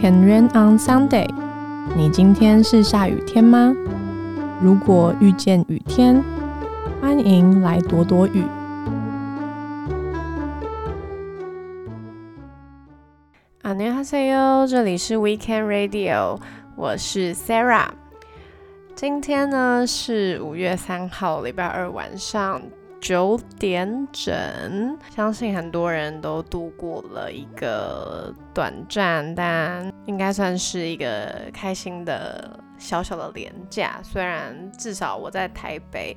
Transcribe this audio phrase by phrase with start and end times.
[0.00, 1.28] Can rain on Sunday？
[1.96, 3.74] 你今天是下雨天吗？
[4.62, 6.22] 如果遇见雨天，
[7.00, 8.44] 欢迎来躲躲雨。
[13.62, 16.38] 안녕하세요，这里是 Weekend Radio，
[16.76, 17.88] 我是 Sarah。
[18.94, 22.62] 今天呢是五月三号，礼拜二晚上。
[23.01, 24.31] 九点整，
[25.09, 33.99] 相信很多人都度过了一个短暂，但应该算是一个开心的小小的廉假。
[34.03, 36.15] 虽然至少我在台北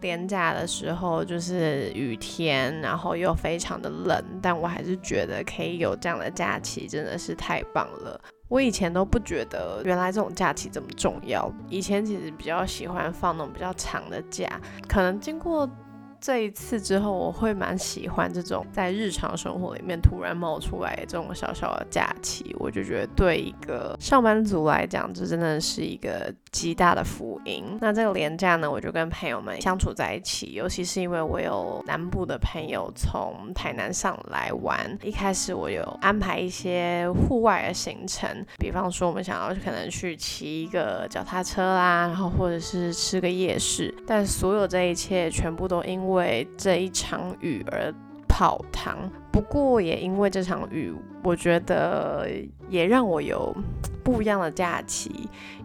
[0.00, 8.18] 廉假的时候就是雨天，然后又非常的冷，但我还是觉得可以有这样的假期真的是太棒了。
[8.48, 14.48] 我以前都不觉得原来这种假期这么重要，以前其实比较喜欢放那种比较长的假，
[14.88, 15.68] 可能经过。
[16.24, 22.56] 这一次之后，我会蛮喜欢这种在日常生活里面突然冒出来这种小小的假期。
[22.58, 27.62] 我就觉得对一个上班族来讲，这真的是一个极大的福音。
[27.78, 34.98] 那这个廉假呢，我就跟朋友们相处在一起，尤其是因为我有南部的朋友从台南上来玩。
[35.02, 38.26] 一开始我有安排一些户外的行程，
[38.58, 43.94] 比方说我们想要可能去骑一个脚踏车啦，然后或者是吃个夜市。
[44.06, 47.92] 但所有这一切全部都因为为这一场雨而
[48.28, 48.96] 泡汤，
[49.34, 52.28] 不过也因为这场雨，我觉得
[52.68, 53.52] 也让我有。
[54.04, 55.10] 不一样的假期，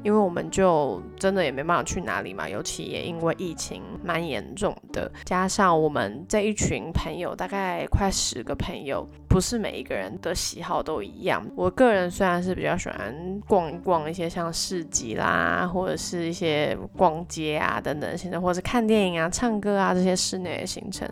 [0.01, 11.45] 因为我们就真的也没办法去哪里嘛，尤其也因为疫情蛮严重的，加上我们这一群朋友大概快十个朋友，不是每一个人的喜好都一样。
[11.53, 21.05] 我个人虽然是比较喜欢逛一逛一些像市集啦，或者是一些逛街啊等等行程，或者看电影啊、唱歌啊这些室内的行程，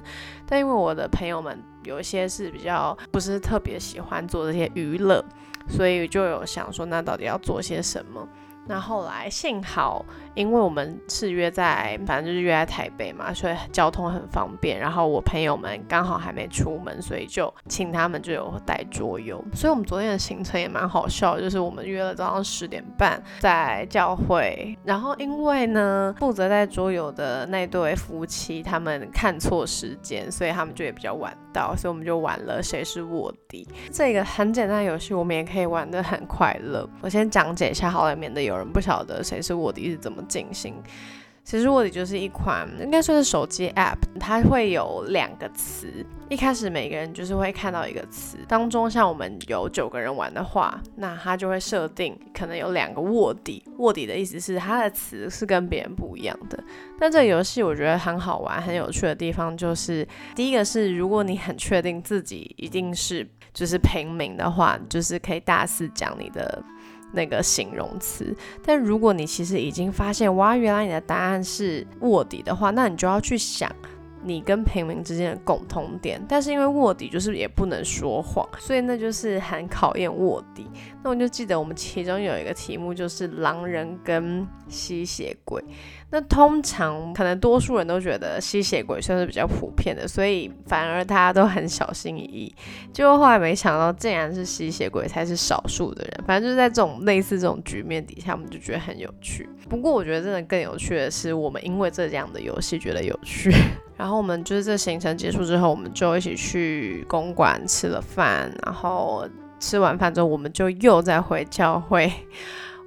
[0.47, 5.23] 但因为我的朋友们有一些是比较不是特别喜欢做这些娱乐。
[5.69, 8.25] 所以就有想说，那到底要做些什么？
[8.67, 10.05] 那后来幸好。
[10.35, 14.79] 因为我们是约在，反正就是约在台北嘛，所以交通很方便。
[14.79, 19.43] 然后我朋友们刚好还没出门，所以就请他们就有带桌游。
[19.55, 24.77] 所以我们昨天的行程也蛮好笑，就是我们约了早上十点半在教会。
[24.83, 36.87] 然后因为呢，负责带桌游的那对夫妻他们看错时间，所以他们就也比较晚到，所以我们就玩了谁是卧底这个很简单游戏，我们也可以玩得很快乐。
[37.01, 40.23] 我先讲解一下好了，免得有人不晓得谁是卧底是怎么。
[40.27, 40.73] 进行，
[41.45, 56.61] 其实卧底就是一款应该算是手机 App，它会有两个词，一开始每个人就是会看到一个词，当中像我们有九个人玩的话，那它就会设定可能有两个卧底，卧底的意思是它的词是跟别人不一样的。
[56.99, 66.61] 但这个游戏我觉得很好玩、很有趣的地方就是，第一个是如果你很确定自己一定是就是平民的话，就是可以大肆讲你的。
[67.11, 73.69] 那个形容词，但如果你其实已经发现哇，原来你的答案是卧底的话，那你就要去想
[74.27, 76.21] 你跟平民之间的共通点。
[76.27, 80.67] 但是因为卧底就是也不能说谎，所以那就是很考验卧底。
[81.03, 85.63] 那我就记得我们其中有一个题目就是狼人跟吸血鬼。
[86.09, 92.55] 那通常可能多数人都觉得吸血鬼算是比较普遍的，所以反而大家都很小心翼翼。
[92.93, 96.23] 结果后来没想到，竟然是吸血鬼才是少数的人。
[96.25, 99.49] 反正就是在这种类似这种局面底下，我们就觉得很有趣。
[99.67, 103.51] 不过我觉得真的更有趣的是，我们因为这样的游戏觉得有趣。
[103.97, 109.27] 然后我们就是这行程结束之后，我们就一起去公馆吃了饭，然后
[109.59, 112.11] 吃完饭之后，我们就又再回教会。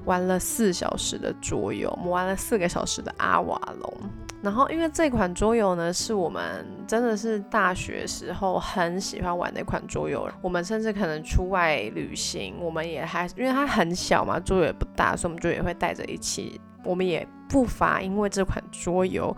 [0.06, 3.94] 玩了四小时的桌游，我们玩了四个小时的阿瓦隆。
[4.40, 10.26] 然后，因为这款桌游呢，是我们真的是大学时候很喜欢玩的一款桌游。
[10.40, 16.58] 我们甚至可能出外旅行，我们也还因为它很小嘛，桌游也不大，所以我们就也会带着一起。
[16.82, 19.36] 我们也不乏因为这款桌游。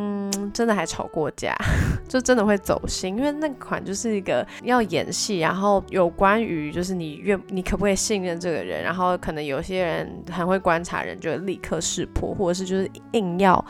[0.00, 1.52] 嗯，真的还吵过架，
[2.08, 13.62] 就真的会走心，因为那款就是一个要演戏，然后有关于就是你愿你可不可以信任这个人，然后可能有些人很会观察人，就立刻识破，或者是就是硬要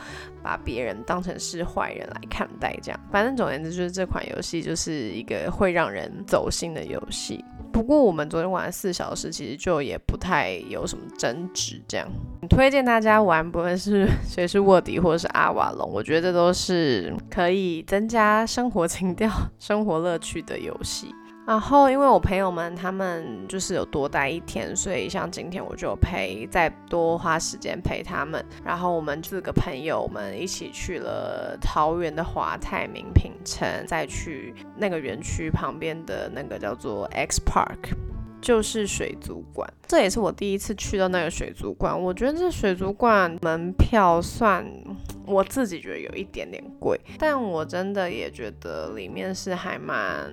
[0.43, 7.43] 把别人当成是坏人来看待，这样，反正总而言之就是这款游戏就是一个会让人走心的游戏。
[7.79, 11.81] 不过我们昨天玩了四小时，其实就也不太有什么争执。
[11.87, 12.05] 这样，
[12.49, 21.07] 推荐大家玩，不论是 谁是卧底或者是阿瓦隆，我觉得都是可以增加生活情调、 生活乐趣的游戏。
[21.49, 28.45] 然后，因为我朋友们他们就是有多待一天，所以像今天我就陪再多花时间陪他们。
[28.63, 37.97] 然后我们四个朋友们一起去了桃园的华泰名品城，再去那个园区旁边的那个叫做 X Park。
[38.41, 42.01] 就是水族馆，这也是我第一次去到那个水族馆。
[42.01, 44.65] 我觉得这水族馆门票算
[45.25, 50.31] 我自己觉得有一点点贵，但我真的也觉得里面是还蛮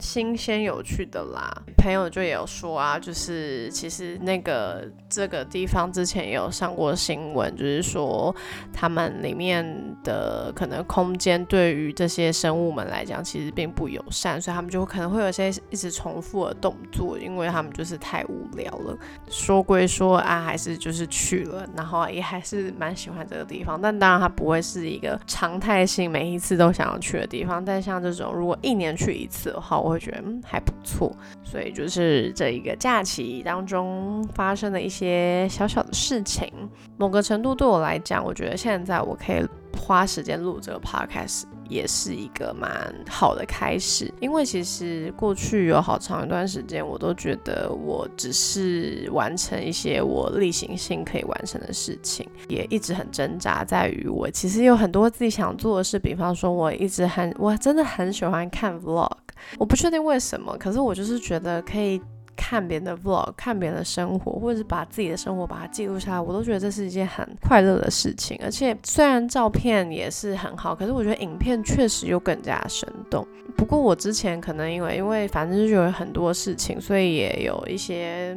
[0.00, 1.50] 新鲜有趣的啦。
[1.76, 8.34] 朋友就也有说啊，就是其实那个这个地方之前也有上过新闻，就是说
[8.72, 9.64] 他们里面
[10.02, 18.98] 的可能空间对于这些生物们来讲其实并不友善，所以他们就可能会有些一直重复的动作，因为他们就是太无聊了。
[19.28, 23.80] 说归说啊，还是就是去了，然后也还是蛮喜欢这个地方。
[23.80, 27.64] 但当然它不会是一个常态性每一次都想要去的地方。
[27.64, 31.14] 但像这种如果一年去一次的话，我会觉得还不错。
[31.44, 36.52] 所以就是这一个假期当中发生的一些小小的事情，
[36.96, 39.46] 某个程度对我来讲，我觉得现在我可以
[39.78, 41.44] 花时间录这个 podcast。
[41.68, 42.70] 也是一个蛮
[43.08, 59.10] 好的开始，因为其实过去有好长一段时间，我都觉得我只是完成一些我例行性可以完成的事情，也一直很挣扎，在于我其实有很多自己想做的事，比方说我一直很我真的很喜欢看 vlog，
[59.58, 62.00] 我不确定为什么，可是我就是觉得可以。
[62.36, 68.38] 看别人的 vlog，看别人的生活，或者是把自己的生活把它记录下来，我都觉得这是一件很快乐的事情。
[68.42, 73.26] 而且虽然照片也是很好，可是我觉得影片确实又更加生动。
[73.56, 78.36] 不过我之前可能因为因为反正就有很多事情，所以也有一些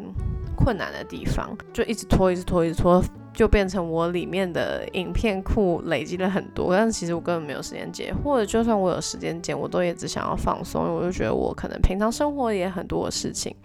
[0.55, 3.03] 困难的地方，就一直拖，一直拖，一直拖。
[3.39, 13.56] 就变成我里面的影片库累积了很多，但是其实我根本没有时间剪，或者就算我有时间剪，我都也只想要放松，我就觉得我可能平常生活也很多的事情。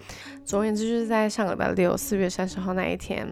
[0.44, 3.26] 总而言之，就是在上个礼拜六，四月三十号那一天，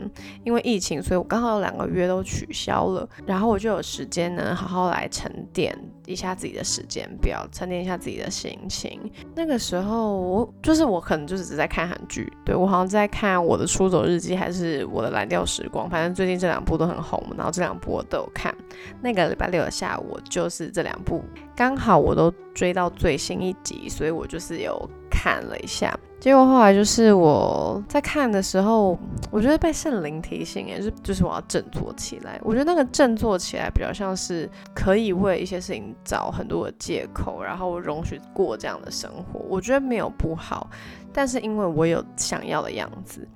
[0.44, 5.76] 因为疫情，所以我刚好有两个月都取消了，然后我就有时间呢，好好来沉淀
[6.06, 8.98] 一下自己的时间表，沉淀一下自己的心情。
[9.34, 18.54] 那个时候，我就是我可能就是只在看韩剧，对我好像在看《我的出走日记》还是《我的蓝调时光》，反正最近这两部都很红，然后这两部我都有看。
[19.02, 21.22] 那个礼拜六的下午，就是这两部
[21.54, 25.94] 刚好我都追到最新一集，所以我就是有看了一下。
[26.22, 28.96] 结果后来就是我在看的时候，
[29.28, 32.40] 我觉得被圣灵提醒，也是就是我要振作起来。
[32.44, 39.40] 我觉得那个振作起来比较像是可以为一些事情找很多的借口，然后容许过这样的生活。
[39.48, 40.70] 我觉得没有不好，
[41.12, 43.26] 但是因为我有想要的样子。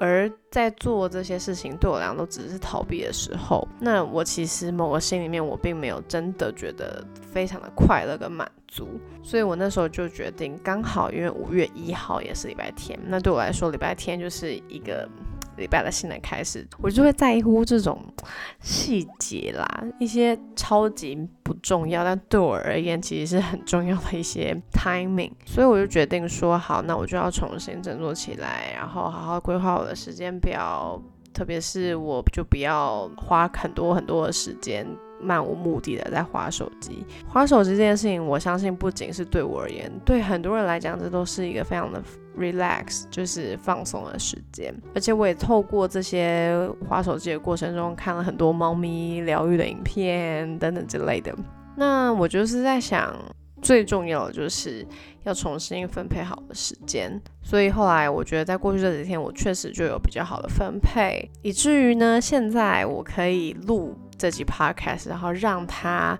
[0.00, 8.88] 而在做这些事情对我来讲都只是逃避的时候，那我其实某个心里面我并没有真的觉得非常的快乐跟满足，
[9.22, 15.08] 所以我那时候就决定，刚好因为五月一号也是礼拜天，那对我来说礼拜天就是一个。
[15.58, 18.02] 礼拜的新的开始，我就会在乎这种
[18.60, 25.32] 细节啦，一些超级不重要，但对我而言其实是很重要的一些 timing。
[25.44, 31.00] 所以我就决定说，好，那我就要重新振作起来，然后好好规划我的时间表，
[31.34, 34.86] 特别是我就不要花很多很多的时间。
[35.20, 42.02] 漫无目的的在划手机，划手机这件事情，我相信不仅是对我而言，对很多人来讲，这都是一个非常的
[42.38, 44.74] relax，就是放松的时间。
[44.94, 51.34] 而且我也透过这些划手机的过程中，看了很多猫咪疗愈的影片等等之类的。
[51.76, 53.16] 那我就是在想，
[53.60, 54.86] 最重要的就是
[55.24, 57.20] 要重新分配好的时间。
[57.42, 63.96] 所以后来我觉得，在过去这几天，我确实就有比较好的分配，以至于呢，现在我可以录。
[64.18, 66.18] 这集 podcast，然后让他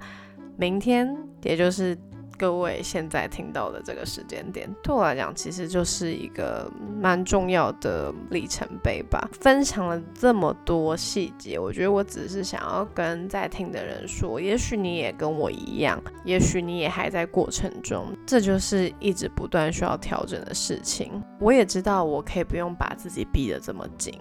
[0.56, 1.98] 明天，也就是
[2.38, 9.28] 各位现在听到的这个时间点，对我来讲，其实就是一个蛮重要的里程碑吧。
[9.40, 21.20] 分享了这么多细节，我觉得我只是想要跟在听的人说，也许你也跟我一样，也许你也还在过程中，这就是一直不断需要调整的事情。
[21.40, 24.14] 我也知道，我可以不用把自己逼得这么紧。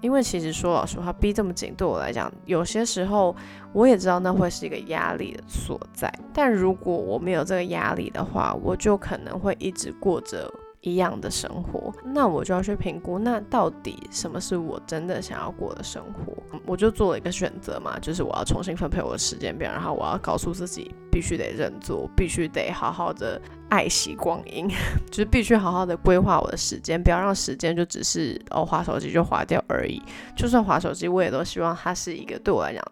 [0.00, 3.34] 因为其实说老实话，逼这么紧对我来讲，有些时候
[3.72, 6.12] 我也知道那会是一个压力的所在。
[6.32, 10.50] 但如果我没有这个压力的话，我就可能会一直过着。
[10.82, 16.34] 一样的生活，那我就要去评估，那到底什么是我真的想要过的生活？
[16.64, 24.66] 我就做了一个选择嘛，就是我要重新分配我的时间表，然后我要告诉自己，必须得认做，必须得好好的爱惜光阴，
[25.10, 30.00] 就是必须好好的规划我的时间，不要让时间就只是哦划手机就划掉而已。
[30.34, 32.82] 就算划手机，我也都希望它是一个对我来讲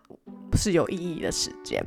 [0.59, 1.83] 是有意义的时间。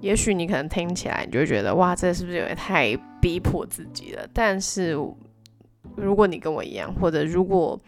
[0.00, 4.28] 也许你可能听起来，你就觉得哇，这是不是有点太逼迫自己了？
[4.34, 4.98] 但是。
[5.94, 7.78] 如果你跟我一样，或者如果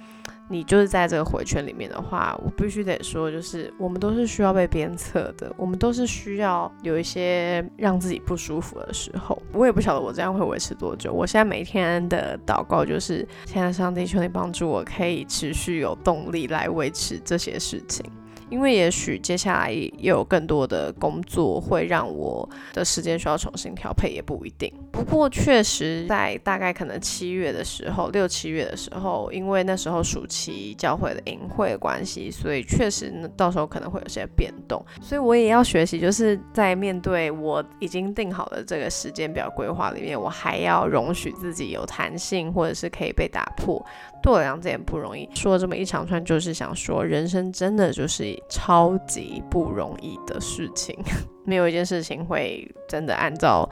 [0.51, 9.41] 你就是在这个回圈里面的话，我必须得说，就是我们都是需要被鞭策的，我们都是需要有一些让自己不舒服的时候。
[9.53, 11.13] 我也不晓得我这样会维持多久。
[11.13, 18.05] 我现在每天的祷告就是，现在上帝求你帮助我，可以持续有动力来维持这些事情。
[18.51, 24.73] 因为也许接下来也有更多的工作会让我的时间需要重新调配，也不一定。
[24.91, 34.83] 不过确实在大概可能七月的时候，六七月的时候，因为那时候暑期教会的营会的关系，所以确实到时候可能会有些变动。
[35.03, 43.85] 所以我也要学习，就是在面对我已经定好的这个时间表规划里面，我还要容许自己有弹性，或者是可以被打破。
[44.23, 45.29] 对我讲这也不容易。
[45.35, 48.38] 说这么一长串，就是想说，人生真的就是。
[48.49, 50.99] 超级不容易的事情，
[51.45, 53.69] 没有一件事情会真的按照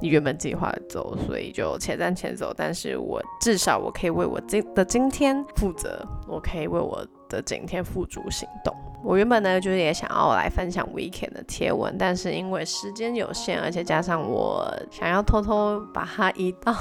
[0.00, 2.52] 你原本计划走，所以就且战且走。
[2.56, 8.74] 但是我至少我可以为我今的今天负责，我可以为我的今天付诸行动。
[9.04, 16.74] 我原本呢就是也想要来分享 weekend 的贴文，但是因为时间有限，而且加上我想要偷偷把它移到。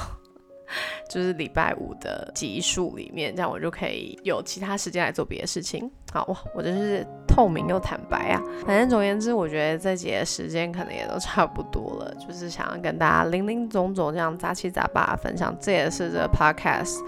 [1.10, 5.90] 就是礼拜五的集数里面，这样我就可以有其他时间来做别的事情。
[6.12, 8.42] 好哇，我真是透明又坦白啊。
[8.66, 15.56] 反正总言之，我觉得这节时间可能也都差不多了，就是想要跟大家零零总总这样杂七杂八分享。
[15.60, 17.00] 这也是这 podcast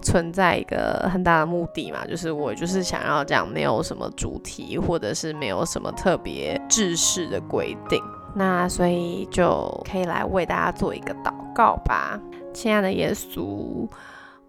[0.00, 8.00] 存在一个很大的目的嘛，就是我就是想要这样，没有什么主题，或者是没有什么特别制式的规定。
[8.36, 12.18] 那所以就可以来为大家做一个祷告吧。
[12.54, 13.86] 亲爱的耶稣，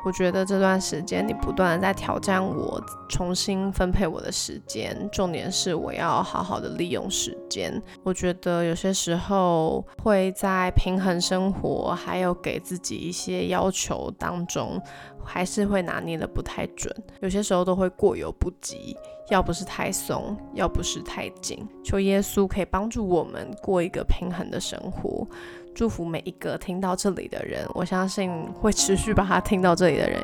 [0.06, 4.96] 我觉得这段时间你不断的在挑战我，重新分配我的时间。
[5.12, 7.82] 重点是我要好好的利用时间。
[8.04, 14.80] 我觉得有些时候会在平衡生活，还有给自己一些要求当中，
[15.26, 16.96] 还是会拿捏的不太准。
[17.20, 18.96] 有些时候都会过犹不及，
[19.30, 21.68] 要不是太松，要不是太紧。
[21.84, 25.28] 求耶稣可以帮助我们过一个平衡的生活。
[25.74, 30.22] 祝福每一个听到这里的人，我相信会持续把它听到这里的人，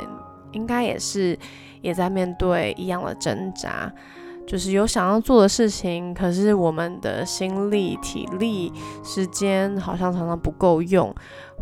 [0.54, 1.38] 应该也是
[1.82, 3.92] 也在面对一样的挣扎。
[4.46, 8.72] 就是有想要做的事情，可是我们的心力、体力、
[9.04, 11.14] 时间好像常常不够用，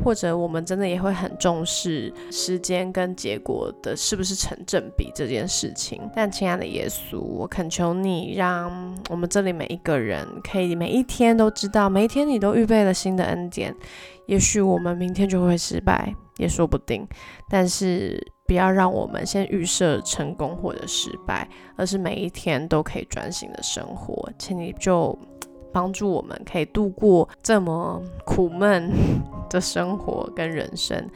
[0.04, 6.02] 或者我们真的也会很重视时间跟结果的是不是成正比这件事情。
[6.16, 8.72] 但亲爱的耶稣，我恳求你，让
[9.10, 13.76] 我们这里每一个人可以每一天都知道，每一天你都预备了新的恩典。
[14.26, 17.08] 也许我们明天就会失败，也说不定。
[17.48, 18.20] 但是。
[18.50, 24.28] 不要让我们先预设成功或者失败，而是每一天都可以专心的生活。
[24.40, 25.16] 请你就
[25.72, 28.92] 帮助我们，可以度过这么苦闷
[29.52, 31.08] 的生活跟人生，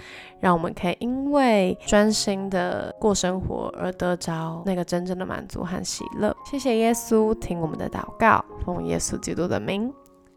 [0.41, 6.37] 让我们可以因为专心的过生活而得着那个真正的满足和喜乐。
[6.45, 9.91] 谢谢耶稣，听我们的祷告，奉耶稣基督的名，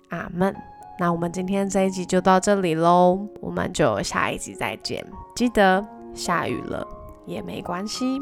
[0.08, 0.56] 阿门。
[0.98, 5.86] 那我们今天这一集就到这里喽，我们就下一集再见，记得。
[6.14, 6.86] 下雨了
[7.26, 8.18] 也没关系。